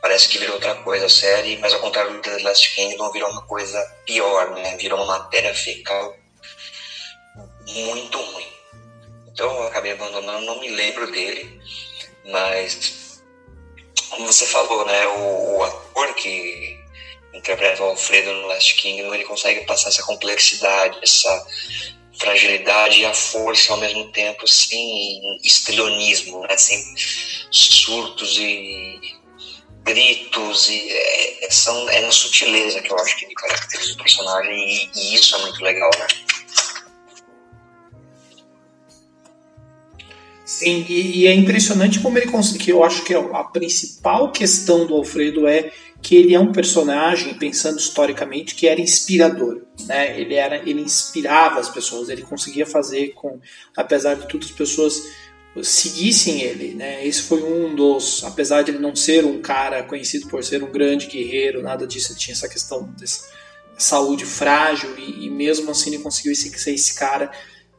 [0.00, 3.30] parece que virou outra coisa a série, mas ao contrário do The Last Kingdom, virou
[3.30, 4.76] uma coisa pior, né?
[4.76, 6.16] Virou uma matéria fecal
[7.66, 8.46] muito ruim.
[9.28, 11.60] Então eu acabei abandonando, não me lembro dele,
[12.26, 13.22] mas
[14.10, 15.06] como você falou, né?
[15.06, 16.78] O, o ator que
[17.32, 21.46] interpreta o Alfredo no Last Kingdom, ele consegue passar essa complexidade, essa
[22.18, 26.56] fragilidade e a força ao mesmo tempo, sem estrionismo, né?
[26.58, 26.78] sem
[27.50, 29.19] surtos e
[29.92, 33.96] gritos e é, é, são, é na sutileza que eu acho que ele caracteriza o
[33.96, 36.06] personagem e, e isso é muito legal, né?
[40.44, 42.70] Sim, e, e, é impressionante como ele consegue.
[42.70, 45.72] Eu acho que a principal questão do Alfredo é
[46.02, 49.62] que ele é um personagem, pensando historicamente, que era inspirador.
[49.86, 50.20] Né?
[50.20, 53.38] Ele, era, ele inspirava as pessoas, ele conseguia fazer com,
[53.76, 55.02] apesar de tudo, as pessoas
[55.62, 56.74] seguissem ele.
[56.74, 57.06] Né?
[57.06, 60.70] Esse foi um dos, apesar de ele não ser um cara conhecido por ser um
[60.70, 63.28] grande guerreiro, nada disso, ele tinha essa questão dessa
[63.76, 67.30] saúde frágil e, e mesmo assim ele conseguiu ser esse cara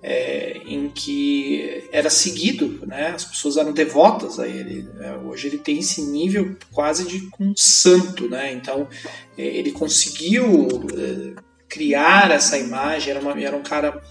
[0.04, 3.10] é, em que era seguido, né?
[3.10, 4.84] as pessoas eram devotas a ele.
[4.96, 5.16] Né?
[5.18, 8.52] Hoje ele tem esse nível quase de um santo, né?
[8.52, 8.90] então
[9.38, 14.02] é, ele conseguiu é, criar essa imagem, era, uma, era um cara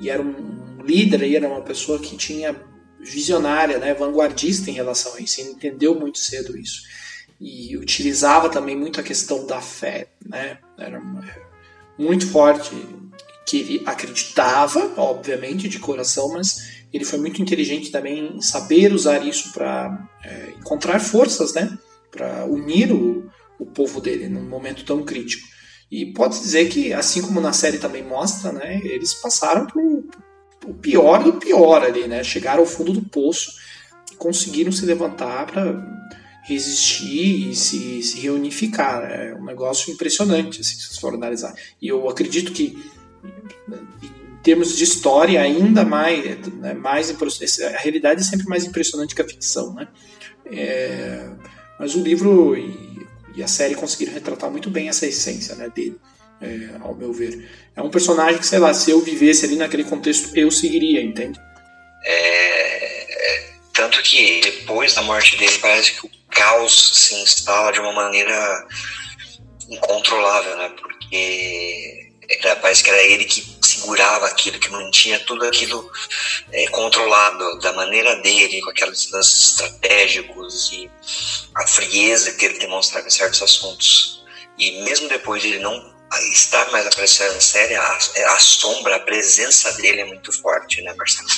[0.00, 2.54] e era um líder, era uma pessoa que tinha
[3.00, 3.94] visionária, né?
[3.94, 6.82] vanguardista em relação a isso, ele entendeu muito cedo isso
[7.40, 10.58] e utilizava também muito a questão da fé, né?
[10.76, 11.00] era
[11.96, 12.70] muito forte
[13.46, 19.24] que ele acreditava, obviamente, de coração, mas ele foi muito inteligente também em saber usar
[19.24, 21.78] isso para é, encontrar forças, né?
[22.10, 25.46] Para unir o, o povo dele num momento tão crítico.
[25.90, 28.80] E pode dizer que, assim como na série também mostra, né?
[28.84, 30.04] Eles passaram por,
[30.68, 32.22] o pior do pior ali, né?
[32.22, 33.52] Chegaram ao fundo do poço
[34.12, 35.98] e conseguiram se levantar para
[36.42, 39.02] resistir e se, se reunificar.
[39.10, 41.54] É um negócio impressionante, assim, se vocês for analisar.
[41.80, 42.78] E eu acredito que
[44.02, 49.22] em termos de história, ainda mais, né, mais a realidade é sempre mais impressionante que
[49.22, 49.88] a ficção, né?
[50.46, 51.28] É,
[51.78, 55.98] mas o livro e, e, a série conseguiram retratar muito bem essa essência né, dele,
[56.40, 57.48] é, ao meu ver.
[57.76, 61.40] É um personagem que, sei lá, se eu vivesse ali naquele contexto, eu seguiria, entende?
[62.04, 67.80] É, é tanto que depois da morte dele, parece que o caos se instala de
[67.80, 68.66] uma maneira
[69.68, 70.72] incontrolável, né?
[70.80, 75.90] Porque era, parece que era ele que segurava aquilo, que mantinha tudo aquilo
[76.52, 80.90] é, controlado da maneira dele, com aqueles lances estratégicos e
[81.54, 84.24] a frieza que ele demonstrava em certos assuntos.
[84.58, 85.97] E mesmo depois de ele não
[86.32, 90.82] estar mais aparecendo na série, a, é, a sombra, a presença dele é muito forte,
[90.82, 91.28] né, Marcelo?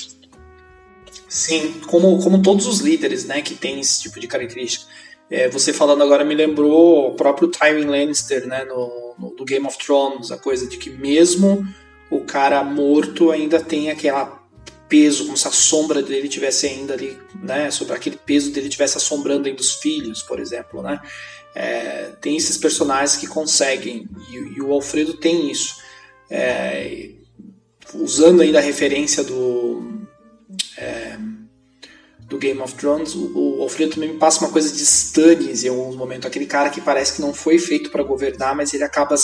[1.28, 4.85] Sim, como, como todos os líderes, né, que tem esse tipo de característica.
[5.30, 9.64] É, você falando agora me lembrou o próprio Tywin Lannister, né, no, no, do Game
[9.64, 11.64] of Thrones, a coisa de que mesmo
[12.11, 14.40] o cara morto ainda tem aquela
[14.88, 18.96] peso, como se a sombra dele tivesse ainda ali, né, sobre aquele peso dele tivesse
[18.96, 21.00] assombrando ainda os filhos, por exemplo, né.
[21.54, 25.76] É, tem esses personagens que conseguem e, e o Alfredo tem isso.
[26.30, 27.10] É,
[27.94, 30.00] usando ainda a referência do
[30.78, 31.18] é,
[32.30, 35.68] do Game of Thrones, o, o Alfredo também me passa uma coisa de Stannis em
[35.68, 39.16] alguns momentos, aquele cara que parece que não foi feito para governar, mas ele acaba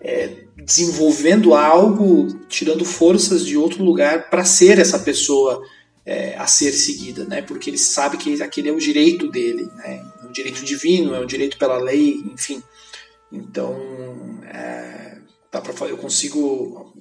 [0.00, 5.62] é, desenvolvendo algo, tirando forças de outro lugar para ser essa pessoa
[6.06, 7.42] é, a ser seguida, né?
[7.42, 10.02] Porque ele sabe que aquele é o direito dele, né?
[10.36, 12.62] É direito divino, é um direito pela lei, enfim.
[13.32, 13.76] Então,
[14.44, 15.18] é,
[15.50, 16.94] dá pra, eu consigo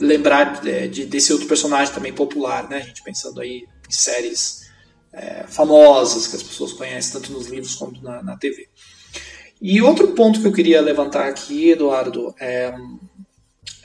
[0.00, 2.78] lembrar de, de, desse outro personagem também popular, né?
[2.78, 4.68] A gente pensando aí séries
[5.12, 8.68] é, famosas que as pessoas conhecem, tanto nos livros quanto na, na, TV.
[9.60, 12.74] E outro ponto que eu queria levantar aqui, Eduardo, é,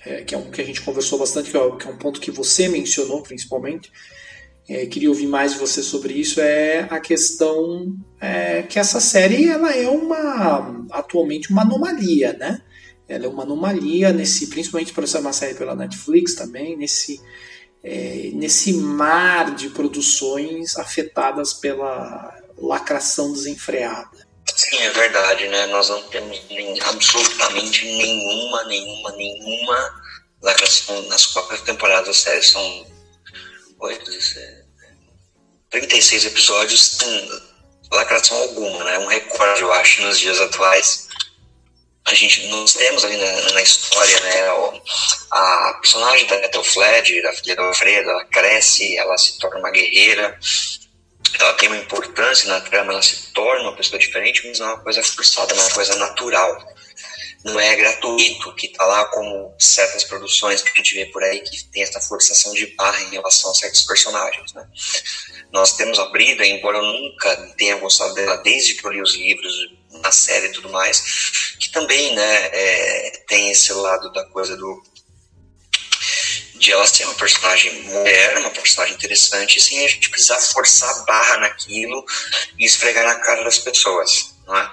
[0.05, 2.19] é, que é um que a gente conversou bastante, que é, que é um ponto
[2.19, 3.91] que você mencionou principalmente,
[4.67, 9.49] é, queria ouvir mais de você sobre isso, é a questão é, que essa série
[9.49, 12.61] ela é uma atualmente uma anomalia, né?
[13.07, 17.19] Ela é uma anomalia nesse, principalmente por ser uma série pela Netflix também, nesse
[17.83, 24.25] é, nesse mar de produções afetadas pela lacração desenfreada.
[24.55, 25.65] Sim, é verdade, né?
[25.67, 30.01] Nós não temos nem, absolutamente nenhuma, nenhuma, nenhuma
[30.41, 32.43] lacração nas quatro temporadas da série.
[32.43, 32.92] São 8,
[35.69, 37.41] 36 episódios, sem
[37.91, 38.99] lacração alguma, né?
[38.99, 41.07] Um recorde, eu acho, nos dias atuais.
[42.05, 44.49] A gente nós temos ali na, na história né
[45.31, 49.71] a personagem da Ethel Fled a filha do Alfredo ela cresce ela se torna uma
[49.71, 50.37] guerreira.
[51.39, 54.73] Ela tem uma importância na trama ela se torna uma pessoa diferente mas não é
[54.73, 56.75] uma coisa forçada é uma coisa natural
[57.43, 61.41] não é gratuito que está lá como certas produções que a gente vê por aí
[61.41, 64.67] que tem essa forçação de barra em relação a certos personagens né
[65.51, 69.15] nós temos a Brida embora eu nunca tenha gostado dela desde que eu li os
[69.15, 69.53] livros
[70.01, 74.83] na série e tudo mais, que também né, é, tem esse lado da coisa do
[76.55, 81.03] de ela ser uma personagem mulher, uma personagem interessante, sem a gente precisar forçar a
[81.03, 82.05] barra naquilo
[82.57, 84.71] e esfregar na cara das pessoas, não é?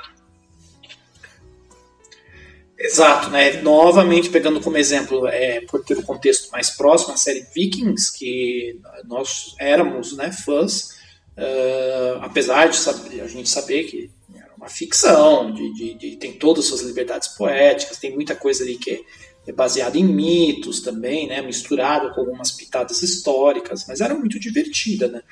[2.83, 3.61] Exato, né?
[3.61, 8.11] Novamente pegando como exemplo, é, por ter o um contexto mais próximo, a série Vikings,
[8.16, 10.93] que nós éramos né, fãs,
[11.37, 14.11] uh, apesar de saber, a gente saber que
[14.57, 18.77] uma ficção, de, de, de, tem todas as suas liberdades poéticas, tem muita coisa ali
[18.77, 19.01] que é,
[19.47, 25.09] é baseada em mitos também, né, misturada com algumas pitadas históricas, mas era muito divertida,
[25.09, 25.23] né,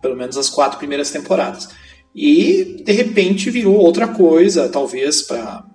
[0.00, 1.68] pelo menos as quatro primeiras temporadas.
[2.14, 5.67] E de repente virou outra coisa, talvez para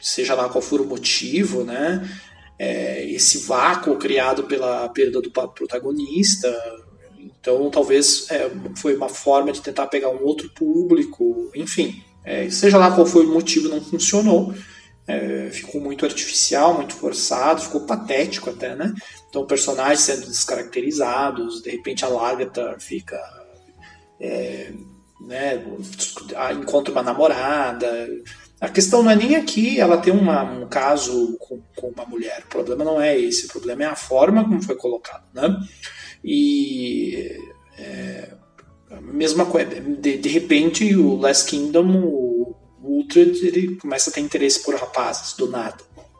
[0.00, 2.08] seja lá qual for o motivo, né?
[2.58, 6.54] É, esse vácuo criado pela perda do protagonista.
[7.18, 12.02] Então, talvez é, foi uma forma de tentar pegar um outro público, enfim.
[12.24, 14.54] É, seja lá qual foi o motivo, não funcionou.
[15.06, 18.94] É, ficou muito artificial, muito forçado, ficou patético até, né?
[19.28, 23.18] Então, personagens sendo descaracterizados, de repente a Lagertha fica.
[24.20, 24.70] É,
[25.20, 25.62] né,
[26.60, 28.08] encontra uma namorada,
[28.60, 32.42] a questão não é nem aqui ela ter uma, um caso com, com, uma mulher.
[32.44, 33.46] O problema não é esse.
[33.46, 35.24] O problema é a forma como foi colocado.
[35.32, 35.56] Né?
[36.22, 37.38] E.
[37.78, 38.34] É,
[39.00, 39.68] mesma coisa.
[39.80, 45.34] De, de repente, o Last Kingdom, o Uhtred, ele começa a ter interesse por rapazes,
[45.34, 45.78] do nada.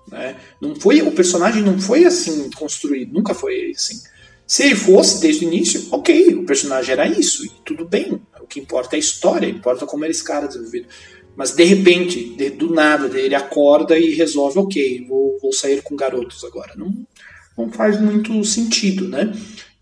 [0.08, 0.36] Né?
[0.60, 4.00] Não foi, o personagem não foi assim construído, nunca foi assim.
[4.46, 8.20] Se ele fosse desde o início, ok, o personagem era isso, e tudo bem.
[8.40, 10.88] O que importa é a história, importa como era esse cara desenvolvido.
[11.40, 15.96] Mas de repente, de, do nada, ele acorda e resolve, ok, vou, vou sair com
[15.96, 16.74] garotos agora.
[16.76, 16.92] Não,
[17.56, 19.32] não faz muito sentido, né?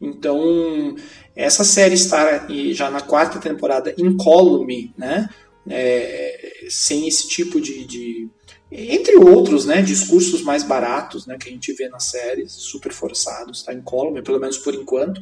[0.01, 0.95] Então,
[1.35, 5.29] essa série está já na quarta temporada incólume, né?
[5.69, 8.29] É, sem esse tipo de, de,
[8.71, 13.59] entre outros, né, discursos mais baratos, né, que a gente vê nas séries, super forçados,
[13.59, 15.21] está incólume, pelo menos por enquanto,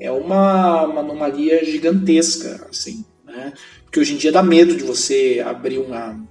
[0.00, 3.04] é uma, uma anomalia gigantesca, assim,
[3.44, 3.52] né?
[3.84, 6.26] Porque hoje em dia dá medo de você abrir uma.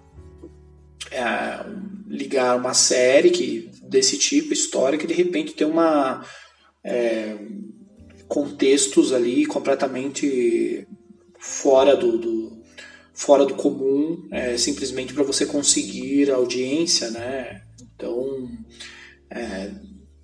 [1.11, 1.65] É,
[2.07, 6.25] ligar uma série que, desse tipo, histórica, e de repente ter uma.
[6.83, 7.37] É,
[8.27, 10.87] contextos ali completamente
[11.37, 12.63] fora do, do
[13.13, 17.61] fora do comum, é, simplesmente para você conseguir audiência, né?
[17.95, 18.49] Então,
[19.29, 19.71] é,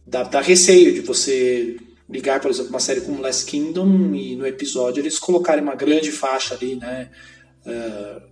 [0.07, 1.77] dá, dá receio de você
[2.09, 6.11] ligar, por exemplo, uma série como Last Kingdom e no episódio eles colocarem uma grande
[6.11, 7.09] faixa ali, né?
[7.65, 8.29] Uh,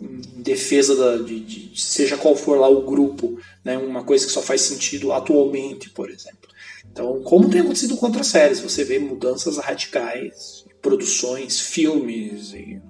[0.00, 3.76] em defesa da, de, de, seja qual for lá o grupo, né?
[3.78, 6.48] Uma coisa que só faz sentido atualmente, por exemplo.
[6.90, 12.80] Então, como tem acontecido com outras séries, você vê mudanças radicais, produções, filmes, e,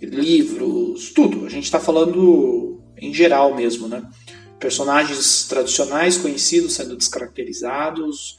[0.00, 1.46] livros, tudo.
[1.46, 4.02] A gente está falando em geral mesmo, né?
[4.60, 8.36] Personagens tradicionais conhecidos sendo descaracterizados,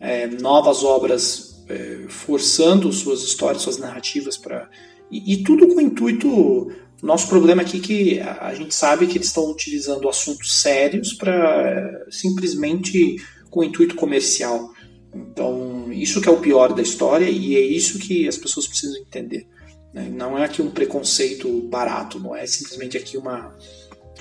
[0.00, 4.68] é, novas obras é, forçando suas histórias, suas narrativas para
[5.10, 6.72] e, e, tudo com o intuito.
[7.02, 12.06] Nosso problema aqui é que a gente sabe que eles estão utilizando assuntos sérios para
[12.10, 13.16] simplesmente
[13.50, 14.72] com o intuito comercial.
[15.14, 19.00] Então, isso que é o pior da história e é isso que as pessoas precisam
[19.00, 19.46] entender.
[19.92, 20.10] Né?
[20.10, 23.54] Não é aqui um preconceito barato, não é simplesmente aqui uma,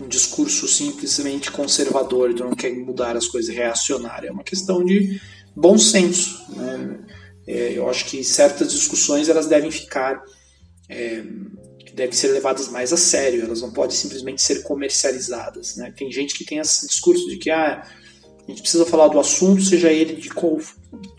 [0.02, 4.30] um discurso simplesmente conservador, então não quer mudar as coisas, reacionário.
[4.30, 5.20] É uma questão de
[5.56, 6.46] bom senso.
[6.56, 7.00] Né?
[7.48, 10.22] É, eu acho que certas discussões elas devem ficar,
[10.90, 11.24] é,
[11.94, 15.76] devem ser levadas mais a sério, elas não podem simplesmente ser comercializadas.
[15.76, 15.94] Né?
[15.96, 17.86] Tem gente que tem esse discurso de que ah,
[18.48, 20.30] a gente precisa falar do assunto, seja ele de,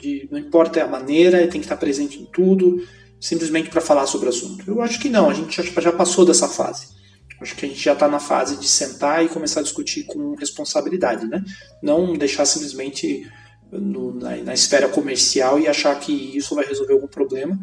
[0.01, 2.87] de não importa a maneira, tem que estar presente em tudo,
[3.20, 4.64] simplesmente para falar sobre o assunto.
[4.66, 6.94] Eu acho que não, a gente já, já passou dessa fase.
[7.40, 10.35] Acho que a gente já está na fase de sentar e começar a discutir com
[10.35, 11.42] responsabilidade, né?
[11.83, 13.27] Não deixar simplesmente
[13.70, 17.59] no, na, na esfera comercial e achar que isso vai resolver algum problema,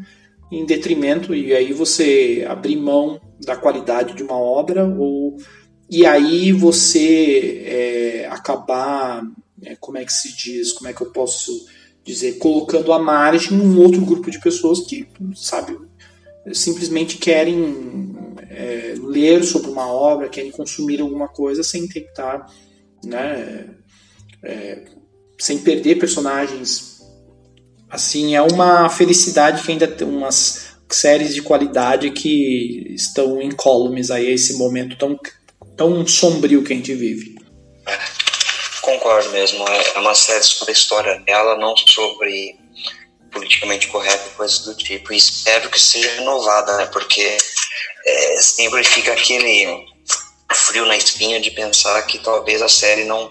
[0.52, 5.38] em detrimento, e aí você abrir mão da qualidade de uma obra, ou
[5.90, 9.24] e aí você é, acabar,
[9.62, 11.66] é, como é que se diz, como é que eu posso
[12.04, 15.78] dizer, colocando à margem um outro grupo de pessoas que, sabe,
[16.54, 18.16] simplesmente querem
[18.50, 22.46] é, ler sobre uma obra, querem consumir alguma coisa sem tentar,
[23.04, 23.70] né,
[24.44, 24.84] é,
[25.42, 27.02] sem perder personagens.
[27.90, 34.32] Assim, é uma felicidade que ainda tem umas séries de qualidade que estão incólumes aí
[34.32, 35.20] esse momento tão,
[35.76, 37.36] tão sombrio que a gente vive.
[37.88, 37.98] É,
[38.82, 39.68] concordo mesmo.
[39.68, 42.56] É, é uma série sobre a história dela, não sobre
[43.32, 45.12] politicamente correto e coisas do tipo.
[45.12, 46.86] E espero que seja renovada, né?
[46.86, 47.36] Porque
[48.06, 49.91] é, sempre fica aquele
[50.72, 53.30] frio na espinha de pensar que talvez a série não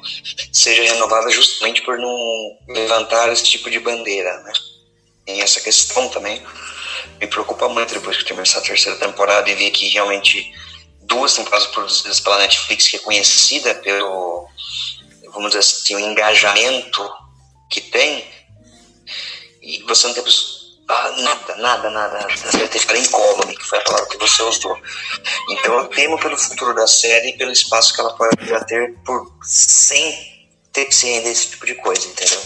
[0.52, 4.52] seja renovada justamente por não levantar esse tipo de bandeira, né?
[5.24, 6.42] Tem essa questão também.
[7.18, 10.52] Me preocupa muito depois que começar a terceira temporada e ver que realmente
[11.02, 14.46] duas temporadas produzidas pela Netflix, que é conhecida pelo,
[15.32, 17.10] vamos dizer assim, o engajamento
[17.70, 18.24] que tem,
[19.62, 20.22] e você não tem
[20.92, 22.26] Ah, nada, nada, nada.
[22.34, 24.76] Você ter falado incólume, que foi a palavra que você usou.
[25.48, 28.36] Então eu temo pelo futuro da série e pelo espaço que ela pode
[28.66, 30.12] ter por sem
[30.72, 32.40] ter que se render a esse tipo de coisa, entendeu?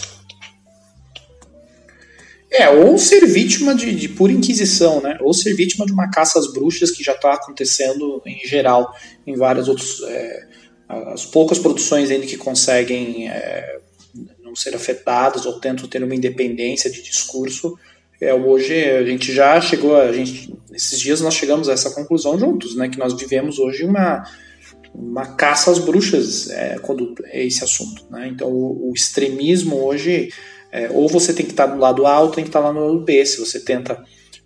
[2.51, 5.17] É, ou ser vítima de, de, pura inquisição, né?
[5.21, 9.35] Ou ser vítima de uma caça às bruxas que já está acontecendo em geral em
[9.35, 10.01] várias outras.
[10.03, 10.47] É,
[10.87, 13.79] as poucas produções ainda que conseguem é,
[14.39, 17.75] não ser afetadas ou tentam ter uma independência de discurso
[18.25, 22.39] é, hoje a gente já chegou, a gente, esses dias nós chegamos a essa conclusão
[22.39, 24.23] juntos, né, que nós vivemos hoje uma,
[24.93, 28.05] uma caça às bruxas é, quando é esse assunto.
[28.09, 28.27] Né?
[28.27, 30.29] Então o, o extremismo hoje,
[30.71, 32.87] é, ou você tem que estar no lado A ou tem que estar lá no
[32.87, 33.23] lado B.
[33.25, 34.03] Se você tenta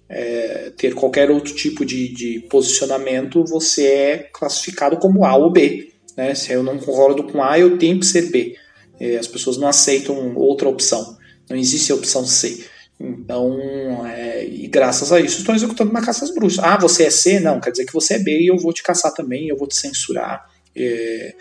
[0.10, 5.94] é, ter qualquer outro tipo de, de, posicionamento, você é classificado como A ou B.
[6.18, 6.36] Né?
[6.36, 8.56] Se eu não concordo com A, eu tenho que ser B.
[9.00, 11.18] É, as pessoas não aceitam outra opção.
[11.50, 12.66] Não existe a opção C.
[13.00, 16.64] Então, é, e graças a isso, estou executando uma caça às bruxas.
[16.64, 17.40] Ah, você é C?
[17.40, 19.68] Não, quer dizer que você é B e eu vou te caçar também, eu vou
[19.68, 20.46] te censurar.
[20.76, 21.34] É,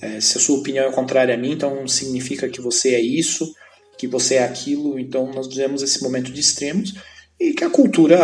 [0.00, 3.52] é, se a sua opinião é contrária a mim, então significa que você é isso,
[3.98, 4.98] que você é aquilo.
[5.00, 6.94] Então, nós vivemos esse momento de extremos
[7.40, 8.18] e que a cultura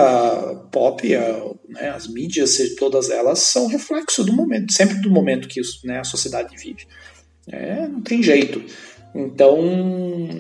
[0.71, 5.61] pop, a, né, as mídias, todas elas são reflexo do momento, sempre do momento que
[5.83, 6.87] né, a sociedade vive.
[7.51, 8.63] É, não tem jeito.
[9.13, 9.59] Então,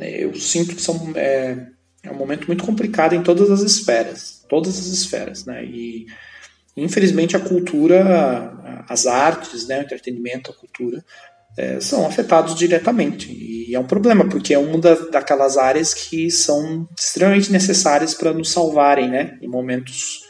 [0.03, 1.67] eu sinto que são é,
[2.07, 5.65] é um momento muito complicado em todas as esferas, todas as esferas, né?
[5.65, 6.07] E
[6.77, 11.05] infelizmente a cultura, as artes, né, o entretenimento, a cultura
[11.57, 16.87] é, são afetados diretamente e é um problema porque é uma daquelas áreas que são
[16.97, 20.23] extremamente necessárias para nos salvarem, né, em momentos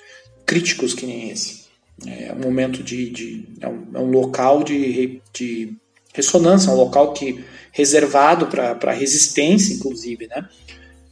[0.47, 1.67] críticos que nem esse.
[2.07, 5.75] É um momento de, de é, um, é um local de, de
[6.15, 10.47] ressonância, um local que reservado para resistência, inclusive, né?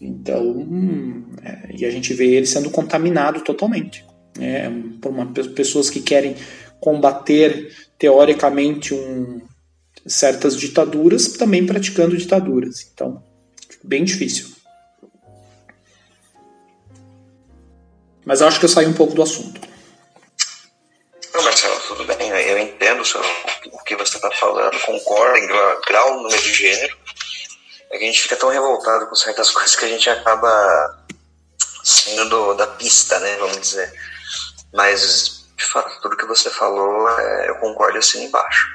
[0.00, 0.66] Então,
[1.42, 4.04] é, e a gente vê ele sendo contaminado totalmente.
[4.40, 4.68] É,
[5.00, 6.36] por uma, pessoas que querem
[6.80, 9.40] combater teoricamente um,
[10.06, 12.90] certas ditaduras, também praticando ditaduras.
[12.92, 13.22] Então,
[13.82, 14.48] bem difícil.
[18.24, 19.60] Mas acho que eu saí um pouco do assunto.
[21.32, 22.28] Não, Marcelo, tudo bem.
[22.28, 23.02] Eu entendo
[23.72, 25.46] o que você está falando, concordo em
[25.86, 27.03] grau, número de gênero
[27.94, 31.04] é que a gente fica tão revoltado com certas coisas que a gente acaba
[31.82, 33.92] saindo do, da pista, né, vamos dizer.
[34.72, 38.66] Mas, de fato, tudo que você falou, é, eu concordo assim embaixo.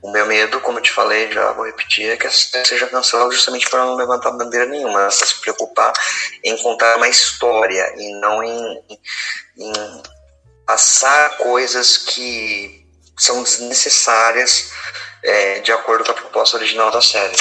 [0.00, 3.68] O meu medo, como eu te falei, já vou repetir, é que seja cancelado justamente
[3.68, 5.92] para não levantar bandeira nenhuma, é se preocupar
[6.42, 8.82] em contar uma história e não em,
[9.58, 9.72] em
[10.64, 12.86] passar coisas que
[13.18, 14.70] são desnecessárias
[15.22, 17.36] é, de acordo com a proposta original da série.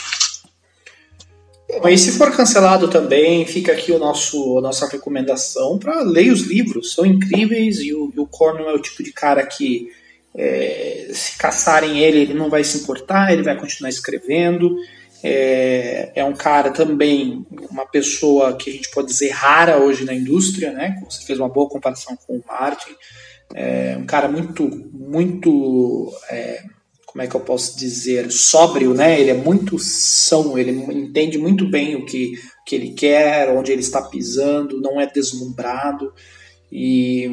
[1.83, 6.41] Mas se for cancelado também, fica aqui o nosso, a nossa recomendação para ler os
[6.41, 6.93] livros.
[6.93, 9.87] São incríveis e o, o Cornwell é o tipo de cara que
[10.35, 14.75] é, se caçarem ele, ele não vai se importar, ele vai continuar escrevendo.
[15.21, 20.13] É, é, um cara também, uma pessoa que a gente pode dizer rara hoje na
[20.13, 20.99] indústria, né?
[21.09, 22.95] Você fez uma boa comparação com o Martin.
[23.53, 26.63] É um cara muito, muito é,
[27.11, 29.19] como é que eu posso dizer, sóbrio, né?
[29.19, 32.33] Ele é muito são, ele entende muito bem o que,
[32.63, 36.13] que ele quer, onde ele está pisando, não é deslumbrado.
[36.71, 37.25] E,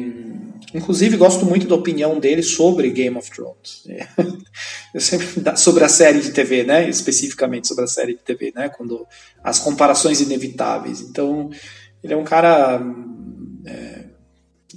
[0.73, 3.83] inclusive, gosto muito da opinião dele sobre Game of Thrones.
[4.95, 6.89] Eu sempre sobre a série de TV, né?
[6.89, 8.69] Especificamente sobre a série de TV, né?
[8.69, 9.05] Quando
[9.43, 11.01] as comparações inevitáveis.
[11.01, 11.51] Então,
[12.03, 12.81] ele é um cara
[13.63, 14.05] é,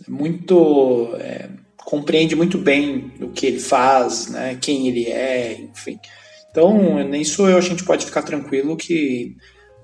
[0.06, 1.48] muito é,
[1.90, 5.98] compreende muito bem o que ele faz, né, quem ele é, enfim.
[6.48, 9.36] Então, nisso a gente pode ficar tranquilo que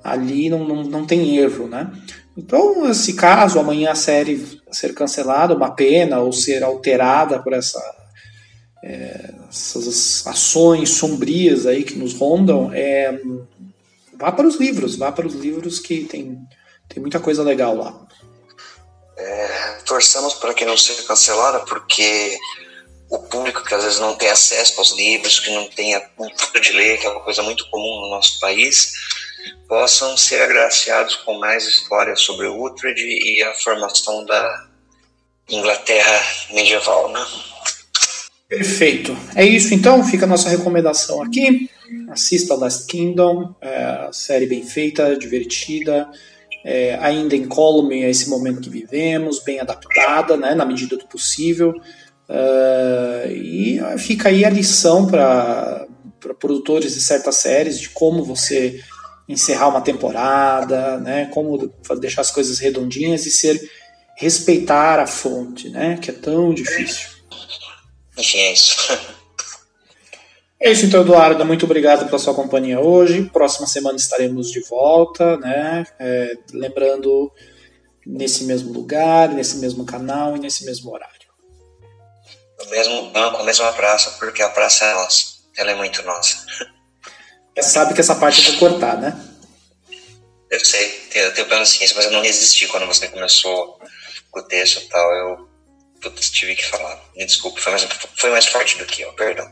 [0.04, 1.90] ali não, não, não tem erro, né?
[2.36, 7.82] Então, se caso amanhã a série ser cancelada, uma pena, ou ser alterada por essa,
[8.84, 13.20] é, essas ações sombrias aí que nos rondam, é,
[14.16, 16.38] vá para os livros, vá para os livros que tem,
[16.88, 18.06] tem muita coisa legal lá.
[19.18, 22.38] É, torçamos para que não seja cancelada, porque
[23.08, 26.60] o público que às vezes não tem acesso aos livros, que não tem a cultura
[26.60, 28.92] de ler, que é uma coisa muito comum no nosso país,
[29.68, 34.66] possam ser agraciados com mais histórias sobre Uhtred e a formação da
[35.48, 36.20] Inglaterra
[36.50, 37.24] medieval, né?
[38.48, 39.16] Perfeito.
[39.34, 41.70] É isso então, fica a nossa recomendação aqui.
[42.10, 46.08] Assista Last Kingdom, é, série bem feita, divertida
[46.68, 51.72] é, ainda incólume a esse momento que vivemos, bem adaptada, né, na medida do possível.
[52.28, 55.86] Uh, e fica aí a lição para
[56.40, 58.80] produtores de certas séries de como você
[59.28, 61.26] encerrar uma temporada, né?
[61.32, 63.60] Como deixar as coisas redondinhas e ser
[64.16, 65.96] respeitar a fonte, né?
[66.02, 67.06] Que é tão difícil.
[68.18, 68.76] Enfim, é isso.
[70.60, 71.44] É isso então, Eduardo.
[71.44, 73.24] Muito obrigado pela sua companhia hoje.
[73.30, 75.86] Próxima semana estaremos de volta, né?
[75.98, 77.30] É, lembrando,
[78.06, 81.14] nesse mesmo lugar, nesse mesmo canal e nesse mesmo horário.
[82.58, 85.36] No mesmo banco, na mesma praça, porque a praça é nossa.
[85.56, 86.46] Ela é muito nossa.
[87.54, 89.18] Você sabe que essa parte eu vou cortar, né?
[90.50, 93.78] Eu sei, eu tenho plena ciência, mas eu não resisti quando você começou
[94.30, 95.12] com o texto e tal.
[95.12, 95.45] Eu
[96.10, 97.02] Putz, tive que falar.
[97.16, 97.84] Me desculpe, foi mais,
[98.16, 99.50] foi mais forte do que eu, perdão.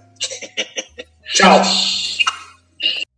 [1.33, 1.61] Tchau.